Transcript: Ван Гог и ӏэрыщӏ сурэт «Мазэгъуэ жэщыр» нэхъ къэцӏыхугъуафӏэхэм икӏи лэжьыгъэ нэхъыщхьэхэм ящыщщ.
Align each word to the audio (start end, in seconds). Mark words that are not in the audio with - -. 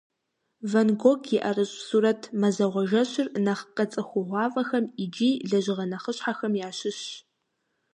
Ван 0.71 0.89
Гог 1.01 1.21
и 1.35 1.37
ӏэрыщӏ 1.41 1.75
сурэт 1.87 2.21
«Мазэгъуэ 2.39 2.83
жэщыр» 2.89 3.27
нэхъ 3.45 3.65
къэцӏыхугъуафӏэхэм 3.75 4.85
икӏи 5.03 5.29
лэжьыгъэ 5.49 5.85
нэхъыщхьэхэм 5.91 6.53
ящыщщ. 6.69 7.07